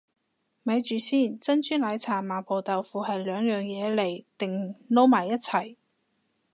[0.63, 5.75] 咪住先，珍珠奶茶麻婆豆腐係兩樣嘢嚟定撈埋一齊